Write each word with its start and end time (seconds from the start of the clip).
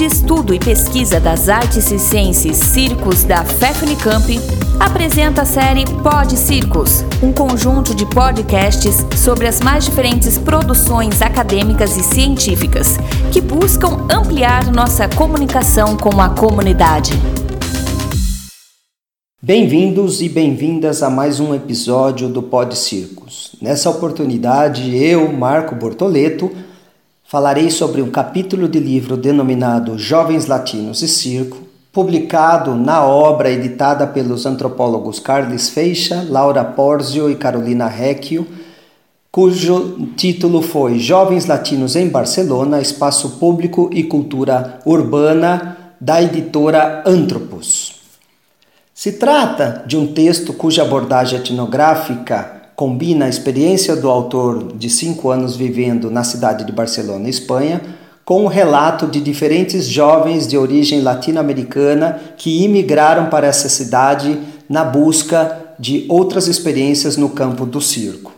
de 0.00 0.06
Estudo 0.06 0.54
e 0.54 0.58
Pesquisa 0.58 1.20
das 1.20 1.50
Artes 1.50 1.84
Circenses 1.84 2.56
Circos 2.56 3.22
da 3.22 3.44
FEFNICAMP, 3.44 4.40
apresenta 4.80 5.42
a 5.42 5.44
série 5.44 5.84
Pod 6.02 6.38
Circos, 6.38 7.04
um 7.22 7.30
conjunto 7.30 7.94
de 7.94 8.06
podcasts 8.06 9.04
sobre 9.14 9.46
as 9.46 9.60
mais 9.60 9.84
diferentes 9.84 10.38
produções 10.38 11.20
acadêmicas 11.20 11.98
e 11.98 12.02
científicas 12.02 12.96
que 13.30 13.42
buscam 13.42 14.06
ampliar 14.10 14.72
nossa 14.72 15.06
comunicação 15.06 15.98
com 15.98 16.18
a 16.18 16.30
comunidade. 16.30 17.12
Bem-vindos 19.42 20.22
e 20.22 20.30
bem-vindas 20.30 21.02
a 21.02 21.10
mais 21.10 21.40
um 21.40 21.54
episódio 21.54 22.26
do 22.26 22.42
Pod 22.42 22.74
Circos. 22.74 23.54
Nessa 23.60 23.90
oportunidade, 23.90 24.96
eu, 24.96 25.30
Marco 25.30 25.74
Bortoleto, 25.74 26.50
falarei 27.30 27.70
sobre 27.70 28.02
um 28.02 28.10
capítulo 28.10 28.68
de 28.68 28.80
livro 28.80 29.16
denominado 29.16 29.96
Jovens 29.96 30.46
Latinos 30.46 31.00
e 31.00 31.06
Circo, 31.06 31.58
publicado 31.92 32.74
na 32.74 33.04
obra 33.04 33.52
editada 33.52 34.04
pelos 34.04 34.46
antropólogos 34.46 35.20
Carles 35.20 35.68
Feixa, 35.68 36.26
Laura 36.28 36.64
Porzio 36.64 37.30
e 37.30 37.36
Carolina 37.36 37.86
Recchio, 37.86 38.44
cujo 39.30 40.08
título 40.16 40.60
foi 40.60 40.98
Jovens 40.98 41.46
Latinos 41.46 41.94
em 41.94 42.08
Barcelona, 42.08 42.80
Espaço 42.80 43.38
Público 43.38 43.88
e 43.92 44.02
Cultura 44.02 44.80
Urbana, 44.84 45.94
da 46.00 46.20
editora 46.20 47.04
Antropos. 47.06 47.94
Se 48.92 49.12
trata 49.12 49.84
de 49.86 49.96
um 49.96 50.12
texto 50.12 50.52
cuja 50.52 50.82
abordagem 50.82 51.38
etnográfica 51.38 52.59
combina 52.80 53.26
a 53.26 53.28
experiência 53.28 53.94
do 53.94 54.08
autor 54.08 54.72
de 54.74 54.88
cinco 54.88 55.28
anos 55.28 55.54
vivendo 55.54 56.10
na 56.10 56.24
cidade 56.24 56.64
de 56.64 56.72
Barcelona, 56.72 57.28
Espanha, 57.28 57.78
com 58.24 58.46
o 58.46 58.48
relato 58.48 59.06
de 59.06 59.20
diferentes 59.20 59.84
jovens 59.84 60.48
de 60.48 60.56
origem 60.56 61.02
latino-americana 61.02 62.18
que 62.38 62.64
imigraram 62.64 63.28
para 63.28 63.46
essa 63.46 63.68
cidade 63.68 64.40
na 64.66 64.82
busca 64.82 65.74
de 65.78 66.06
outras 66.08 66.48
experiências 66.48 67.18
no 67.18 67.28
campo 67.28 67.66
do 67.66 67.82
circo. 67.82 68.32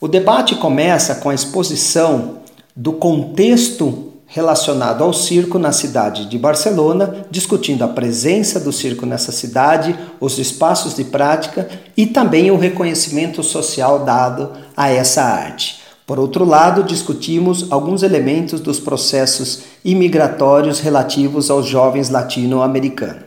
O 0.00 0.06
debate 0.06 0.54
começa 0.54 1.16
com 1.16 1.28
a 1.28 1.34
exposição 1.34 2.36
do 2.76 2.92
contexto 2.92 4.09
relacionado 4.32 5.02
ao 5.02 5.12
circo 5.12 5.58
na 5.58 5.72
cidade 5.72 6.26
de 6.26 6.38
Barcelona, 6.38 7.26
discutindo 7.28 7.82
a 7.82 7.88
presença 7.88 8.60
do 8.60 8.72
circo 8.72 9.04
nessa 9.04 9.32
cidade, 9.32 9.98
os 10.20 10.38
espaços 10.38 10.94
de 10.94 11.02
prática 11.02 11.68
e 11.96 12.06
também 12.06 12.48
o 12.48 12.56
reconhecimento 12.56 13.42
social 13.42 14.04
dado 14.04 14.52
a 14.76 14.88
essa 14.88 15.22
arte. 15.22 15.80
Por 16.06 16.20
outro 16.20 16.44
lado, 16.44 16.84
discutimos 16.84 17.72
alguns 17.72 18.04
elementos 18.04 18.60
dos 18.60 18.78
processos 18.78 19.62
imigratórios 19.84 20.78
relativos 20.78 21.50
aos 21.50 21.66
jovens 21.66 22.08
latino-americanos. 22.08 23.24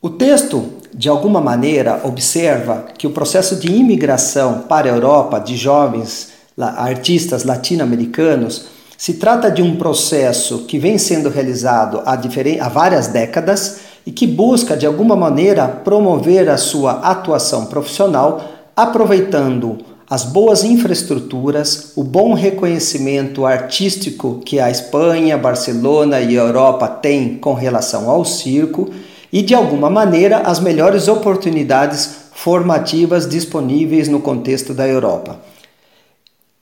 O 0.00 0.08
texto, 0.08 0.70
de 0.94 1.08
alguma 1.08 1.40
maneira, 1.40 2.00
observa 2.02 2.86
que 2.96 3.06
o 3.06 3.10
processo 3.10 3.56
de 3.56 3.70
imigração 3.70 4.60
para 4.62 4.88
a 4.88 4.94
Europa 4.94 5.38
de 5.38 5.54
jovens 5.54 6.30
artistas 6.56 7.44
latino-americanos 7.44 8.77
se 8.98 9.14
trata 9.14 9.48
de 9.48 9.62
um 9.62 9.76
processo 9.76 10.64
que 10.64 10.76
vem 10.76 10.98
sendo 10.98 11.30
realizado 11.30 12.02
há, 12.04 12.14
há 12.14 12.68
várias 12.68 13.06
décadas 13.06 13.78
e 14.04 14.10
que 14.10 14.26
busca, 14.26 14.76
de 14.76 14.84
alguma 14.84 15.14
maneira, 15.14 15.68
promover 15.68 16.50
a 16.50 16.56
sua 16.56 16.94
atuação 16.94 17.66
profissional, 17.66 18.42
aproveitando 18.74 19.78
as 20.10 20.24
boas 20.24 20.64
infraestruturas, 20.64 21.92
o 21.94 22.02
bom 22.02 22.34
reconhecimento 22.34 23.46
artístico 23.46 24.40
que 24.44 24.58
a 24.58 24.68
Espanha, 24.68 25.38
Barcelona 25.38 26.20
e 26.20 26.36
a 26.36 26.42
Europa 26.42 26.88
têm 26.88 27.36
com 27.36 27.54
relação 27.54 28.10
ao 28.10 28.24
circo 28.24 28.90
e, 29.32 29.42
de 29.42 29.54
alguma 29.54 29.88
maneira, 29.88 30.38
as 30.38 30.58
melhores 30.58 31.06
oportunidades 31.06 32.10
formativas 32.32 33.28
disponíveis 33.28 34.08
no 34.08 34.18
contexto 34.18 34.74
da 34.74 34.88
Europa. 34.88 35.38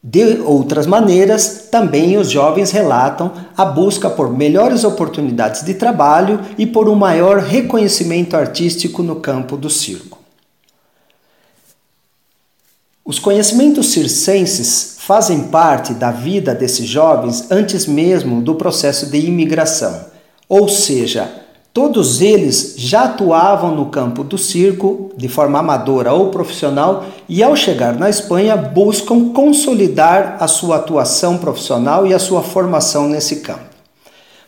De 0.03 0.41
outras 0.41 0.87
maneiras, 0.87 1.69
também 1.71 2.17
os 2.17 2.31
jovens 2.31 2.71
relatam 2.71 3.33
a 3.57 3.65
busca 3.65 4.09
por 4.09 4.33
melhores 4.33 4.85
oportunidades 4.85 5.63
de 5.63 5.75
trabalho 5.75 6.41
e 6.57 6.67
por 6.67 6.89
um 6.89 6.95
maior 6.95 7.39
reconhecimento 7.39 8.37
artístico 8.37 9.03
no 9.03 9.17
campo 9.17 9.57
do 9.57 9.69
circo. 9.69 10.19
Os 13.05 13.19
conhecimentos 13.19 13.93
circenses 13.93 14.97
fazem 14.99 15.45
parte 15.45 15.95
da 15.95 16.11
vida 16.11 16.55
desses 16.55 16.87
jovens 16.87 17.51
antes 17.51 17.87
mesmo 17.87 18.43
do 18.43 18.57
processo 18.57 19.07
de 19.07 19.19
imigração, 19.19 20.07
ou 20.49 20.69
seja, 20.69 21.46
Todos 21.77 22.23
eles 22.23 22.73
já 22.79 23.05
atuavam 23.05 23.77
no 23.77 23.91
campo 23.91 24.25
do 24.25 24.39
circo 24.39 25.11
de 25.15 25.29
forma 25.29 25.59
amadora 25.59 26.11
ou 26.11 26.31
profissional 26.31 27.05
e, 27.29 27.43
ao 27.43 27.55
chegar 27.55 27.95
na 27.95 28.09
Espanha, 28.09 28.57
buscam 28.57 29.29
consolidar 29.35 30.39
a 30.41 30.49
sua 30.49 30.77
atuação 30.77 31.37
profissional 31.37 32.07
e 32.07 32.15
a 32.15 32.19
sua 32.19 32.43
formação 32.43 33.11
nesse 33.11 33.41
campo. 33.41 33.77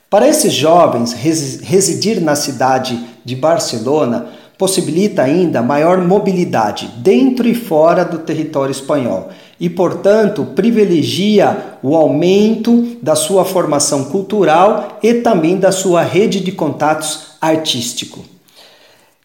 Para 0.08 0.26
esses 0.26 0.54
jovens, 0.54 1.12
residir 1.12 2.18
na 2.18 2.34
cidade 2.34 2.98
de 3.22 3.36
Barcelona 3.36 4.28
possibilita 4.58 5.22
ainda 5.22 5.62
maior 5.62 5.98
mobilidade 5.98 6.90
dentro 6.96 7.48
e 7.48 7.54
fora 7.54 8.04
do 8.04 8.18
território 8.18 8.72
espanhol 8.72 9.30
e, 9.60 9.70
portanto, 9.70 10.44
privilegia 10.54 11.76
o 11.82 11.96
aumento 11.96 12.96
da 13.00 13.14
sua 13.14 13.44
formação 13.44 14.04
cultural 14.06 14.98
e 15.00 15.14
também 15.14 15.56
da 15.56 15.70
sua 15.70 16.02
rede 16.02 16.40
de 16.40 16.50
contatos 16.50 17.28
artístico. 17.40 18.24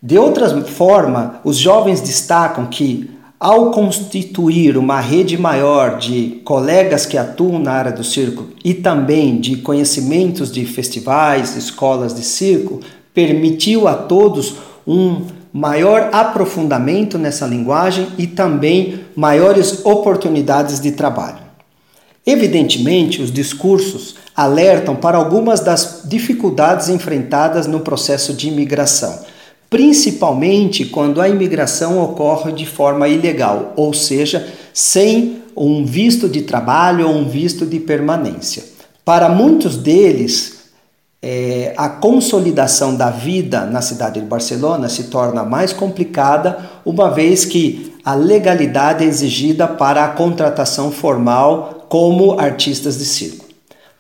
De 0.01 0.17
outra 0.17 0.49
forma, 0.63 1.39
os 1.43 1.57
jovens 1.57 1.99
destacam 2.01 2.67
que, 2.67 3.09
ao 3.39 3.71
constituir 3.71 4.77
uma 4.77 4.99
rede 4.99 5.37
maior 5.37 5.97
de 5.97 6.41
colegas 6.43 7.05
que 7.05 7.17
atuam 7.17 7.59
na 7.59 7.71
área 7.71 7.91
do 7.91 8.03
circo 8.03 8.47
e 8.63 8.73
também 8.73 9.39
de 9.39 9.57
conhecimentos 9.57 10.51
de 10.51 10.65
festivais, 10.65 11.55
escolas 11.55 12.13
de 12.13 12.23
circo, 12.23 12.79
permitiu 13.13 13.87
a 13.87 13.93
todos 13.93 14.55
um 14.85 15.25
maior 15.51 16.09
aprofundamento 16.11 17.17
nessa 17.17 17.45
linguagem 17.45 18.07
e 18.17 18.27
também 18.27 19.01
maiores 19.15 19.85
oportunidades 19.85 20.79
de 20.79 20.91
trabalho. 20.91 21.43
Evidentemente, 22.25 23.21
os 23.21 23.31
discursos 23.31 24.15
alertam 24.35 24.95
para 24.95 25.17
algumas 25.17 25.59
das 25.59 26.03
dificuldades 26.05 26.89
enfrentadas 26.89 27.67
no 27.67 27.81
processo 27.81 28.33
de 28.33 28.47
imigração, 28.47 29.19
principalmente 29.69 30.85
quando 30.85 31.21
a 31.21 31.27
imigração 31.27 32.01
ocorre 32.01 32.51
de 32.51 32.65
forma 32.65 33.07
ilegal, 33.07 33.73
ou 33.75 33.93
seja, 33.93 34.47
sem 34.73 35.43
um 35.55 35.85
visto 35.85 36.27
de 36.27 36.41
trabalho 36.41 37.07
ou 37.07 37.15
um 37.15 37.27
visto 37.27 37.65
de 37.65 37.79
permanência. 37.79 38.63
Para 39.03 39.29
muitos 39.29 39.75
deles, 39.75 40.62
é, 41.25 41.73
a 41.77 41.87
consolidação 41.87 42.97
da 42.97 43.09
vida 43.09 43.65
na 43.65 43.81
cidade 43.81 44.19
de 44.19 44.25
Barcelona 44.25 44.89
se 44.89 45.05
torna 45.05 45.41
mais 45.43 45.71
complicada, 45.71 46.69
uma 46.85 47.09
vez 47.09 47.45
que 47.45 47.95
a 48.03 48.13
legalidade 48.13 49.05
é 49.05 49.07
exigida 49.07 49.65
para 49.65 50.03
a 50.03 50.09
contratação 50.09 50.91
formal 50.91 51.85
como 51.87 52.37
artistas 52.37 52.97
de 52.97 53.05
circo. 53.05 53.45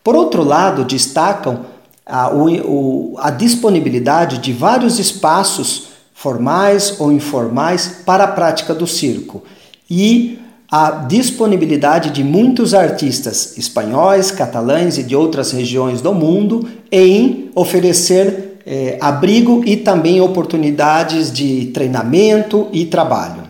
Por 0.03 0.17
outro 0.17 0.43
lado, 0.43 0.83
destacam 0.83 1.61
a, 2.05 2.29
o, 2.29 3.15
a 3.17 3.31
disponibilidade 3.31 4.39
de 4.39 4.51
vários 4.51 4.99
espaços 4.99 5.93
formais 6.13 6.99
ou 6.99 7.09
informais 7.09 8.01
para 8.05 8.25
a 8.25 8.27
prática 8.27 8.73
do 8.73 8.85
circo 8.85 9.43
e 9.89 10.39
a 10.75 10.89
disponibilidade 10.89 12.09
de 12.09 12.23
muitos 12.23 12.73
artistas 12.73 13.55
espanhóis, 13.59 14.31
catalães 14.31 14.97
e 14.97 15.03
de 15.03 15.15
outras 15.15 15.51
regiões 15.51 16.01
do 16.01 16.15
mundo 16.15 16.67
em 16.91 17.51
oferecer 17.53 18.57
eh, 18.65 18.97
abrigo 18.99 19.61
e 19.67 19.77
também 19.77 20.19
oportunidades 20.19 21.31
de 21.31 21.67
treinamento 21.67 22.69
e 22.73 22.87
trabalho. 22.87 23.43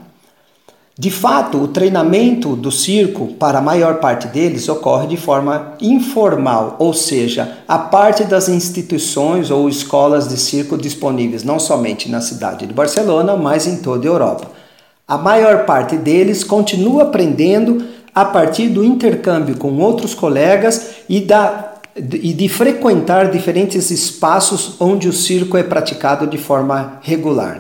De 1.00 1.10
fato, 1.10 1.60
o 1.60 1.70
treinamento 1.70 2.58
do 2.58 2.70
circo, 2.70 3.28
para 3.36 3.60
a 3.60 3.62
maior 3.62 4.02
parte 4.02 4.28
deles, 4.28 4.68
ocorre 4.68 5.08
de 5.08 5.16
forma 5.16 5.76
informal, 5.80 6.76
ou 6.78 6.94
seja, 6.94 7.60
a 7.66 7.80
parte 7.80 8.26
das 8.26 8.50
instituições 8.50 9.50
ou 9.50 9.70
escolas 9.70 10.28
de 10.28 10.36
circo 10.36 10.78
disponíveis 10.78 11.42
não 11.42 11.58
somente 11.58 12.12
na 12.12 12.20
cidade 12.20 12.68
de 12.68 12.74
Barcelona, 12.74 13.38
mas 13.38 13.66
em 13.66 13.78
toda 13.78 14.06
a 14.06 14.12
Europa. 14.12 14.63
A 15.14 15.18
maior 15.20 15.64
parte 15.64 15.96
deles 15.96 16.44
continua 16.44 17.04
aprendendo 17.04 17.86
a 18.16 18.26
partir 18.26 18.68
do 18.68 18.84
intercâmbio 18.84 19.56
com 19.56 19.78
outros 19.78 20.16
colegas 20.16 20.96
e, 21.08 21.20
da, 21.20 21.74
e 21.96 22.34
de 22.34 22.50
frequentar 22.50 23.30
diferentes 23.30 23.92
espaços 23.92 24.76
onde 24.80 25.08
o 25.08 25.14
circo 25.14 25.56
é 25.56 25.62
praticado 25.62 26.26
de 26.26 26.40
forma 26.40 26.98
regular. 27.04 27.60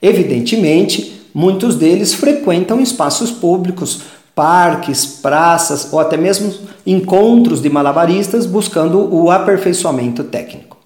Evidentemente, 0.00 1.28
muitos 1.34 1.76
deles 1.76 2.14
frequentam 2.14 2.80
espaços 2.80 3.30
públicos 3.30 4.00
parques, 4.34 5.04
praças 5.04 5.92
ou 5.92 6.00
até 6.00 6.16
mesmo 6.16 6.54
encontros 6.86 7.60
de 7.60 7.68
malabaristas 7.68 8.46
buscando 8.46 9.14
o 9.14 9.30
aperfeiçoamento 9.30 10.24
técnico. 10.24 10.78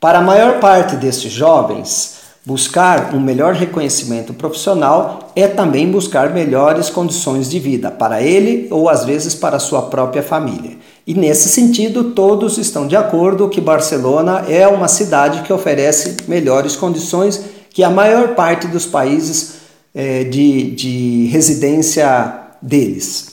Para 0.00 0.18
a 0.18 0.22
maior 0.22 0.58
parte 0.58 0.96
destes 0.96 1.30
jovens, 1.30 2.21
buscar 2.44 3.14
um 3.14 3.20
melhor 3.20 3.54
reconhecimento 3.54 4.34
profissional 4.34 5.30
é 5.36 5.46
também 5.46 5.90
buscar 5.90 6.30
melhores 6.30 6.90
condições 6.90 7.48
de 7.48 7.58
vida 7.58 7.90
para 7.90 8.20
ele 8.20 8.66
ou 8.70 8.88
às 8.88 9.04
vezes 9.04 9.34
para 9.34 9.60
sua 9.60 9.82
própria 9.82 10.22
família. 10.22 10.76
E 11.06 11.14
nesse 11.14 11.48
sentido, 11.48 12.10
todos 12.10 12.58
estão 12.58 12.86
de 12.86 12.96
acordo 12.96 13.48
que 13.48 13.60
Barcelona 13.60 14.44
é 14.48 14.66
uma 14.66 14.88
cidade 14.88 15.42
que 15.42 15.52
oferece 15.52 16.16
melhores 16.26 16.74
condições 16.74 17.40
que 17.70 17.84
a 17.84 17.90
maior 17.90 18.34
parte 18.34 18.66
dos 18.66 18.86
países 18.86 19.54
é, 19.94 20.24
de, 20.24 20.72
de 20.72 21.26
residência 21.26 22.40
deles. 22.60 23.32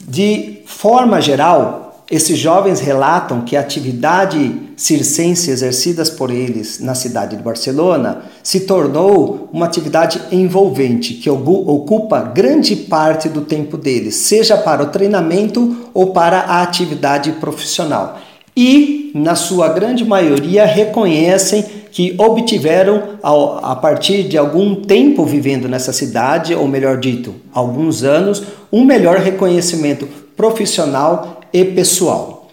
De 0.00 0.62
forma 0.64 1.20
geral, 1.20 1.89
esses 2.10 2.36
jovens 2.36 2.80
relatam 2.80 3.42
que 3.42 3.56
a 3.56 3.60
atividade 3.60 4.52
circense 4.76 5.50
exercida 5.50 6.04
por 6.06 6.30
eles 6.30 6.80
na 6.80 6.94
cidade 6.94 7.36
de 7.36 7.42
Barcelona 7.42 8.22
se 8.42 8.60
tornou 8.60 9.48
uma 9.52 9.66
atividade 9.66 10.20
envolvente 10.32 11.14
que 11.14 11.30
ocupa 11.30 12.20
grande 12.22 12.74
parte 12.74 13.28
do 13.28 13.42
tempo 13.42 13.76
deles, 13.76 14.16
seja 14.16 14.56
para 14.56 14.82
o 14.82 14.86
treinamento 14.86 15.88
ou 15.94 16.08
para 16.08 16.40
a 16.40 16.62
atividade 16.62 17.30
profissional. 17.32 18.18
E, 18.56 19.12
na 19.14 19.36
sua 19.36 19.68
grande 19.68 20.04
maioria, 20.04 20.64
reconhecem 20.64 21.64
que 21.92 22.14
obtiveram, 22.18 23.18
a 23.22 23.76
partir 23.76 24.24
de 24.24 24.36
algum 24.36 24.74
tempo 24.74 25.24
vivendo 25.24 25.68
nessa 25.68 25.92
cidade, 25.92 26.54
ou 26.54 26.66
melhor 26.66 26.98
dito, 26.98 27.34
alguns 27.52 28.02
anos, 28.02 28.42
um 28.72 28.84
melhor 28.84 29.18
reconhecimento 29.18 30.08
profissional 30.36 31.39
e 31.52 31.64
pessoal. 31.64 32.48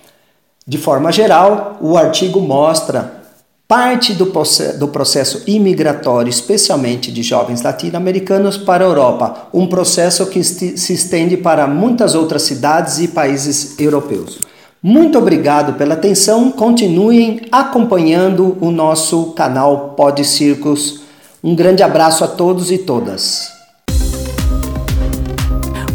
De 0.65 0.77
forma 0.77 1.11
geral, 1.11 1.77
o 1.79 1.97
artigo 1.97 2.41
mostra 2.41 3.17
parte 3.67 4.13
do 4.13 4.27
processo, 4.27 4.79
do 4.79 4.88
processo 4.88 5.44
imigratório, 5.45 6.29
especialmente 6.29 7.11
de 7.11 7.21
jovens 7.21 7.61
latino-americanos 7.61 8.57
para 8.57 8.85
a 8.85 8.88
Europa, 8.88 9.47
um 9.53 9.67
processo 9.67 10.25
que 10.27 10.44
se 10.44 10.94
estende 10.94 11.35
para 11.35 11.67
muitas 11.67 12.15
outras 12.15 12.44
cidades 12.44 12.99
e 12.99 13.09
países 13.09 13.77
europeus. 13.79 14.39
Muito 14.81 15.17
obrigado 15.17 15.73
pela 15.73 15.95
atenção. 15.95 16.51
Continuem 16.51 17.41
acompanhando 17.51 18.57
o 18.61 18.71
nosso 18.71 19.33
canal 19.33 19.95
Pod 19.97 20.23
Circos. 20.23 21.01
Um 21.44 21.55
grande 21.55 21.83
abraço 21.83 22.23
a 22.23 22.27
todos 22.27 22.71
e 22.71 22.77
todas. 22.77 23.56